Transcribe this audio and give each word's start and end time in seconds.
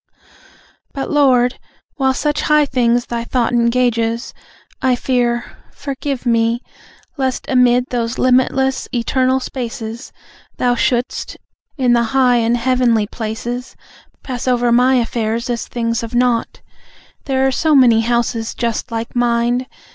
But, 0.95 1.11
Lord, 1.11 1.59
while 1.97 2.15
such 2.15 2.41
high 2.41 2.65
things 2.65 3.05
Thy 3.05 3.23
thought 3.23 3.51
engages, 3.51 4.33
I 4.81 4.95
fear 4.95 5.57
forgive 5.71 6.25
me 6.25 6.63
lest 7.17 7.45
Amid 7.47 7.85
those 7.91 8.17
limitless 8.17 8.87
eternal 8.91 9.39
spaces 9.39 10.11
Thou 10.57 10.73
shouldest, 10.73 11.37
in 11.77 11.93
the 11.93 12.01
high 12.17 12.37
and 12.37 12.57
heavenly 12.57 13.05
places, 13.05 13.75
Pass 14.23 14.47
over 14.47 14.71
my 14.71 14.95
affairs 14.95 15.51
as 15.51 15.67
things 15.67 16.01
of 16.01 16.15
nought. 16.15 16.61
There 17.25 17.45
are 17.45 17.51
so 17.51 17.75
many 17.75 18.01
houses 18.01 18.55
just 18.55 18.91
like 18.91 19.15
mine. 19.15 19.67